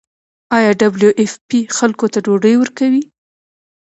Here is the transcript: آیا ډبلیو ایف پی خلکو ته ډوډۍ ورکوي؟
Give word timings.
آیا 0.57 0.71
ډبلیو 0.81 1.11
ایف 1.19 1.33
پی 1.47 1.59
خلکو 1.77 2.05
ته 2.13 2.19
ډوډۍ 2.25 2.55
ورکوي؟ 2.57 3.01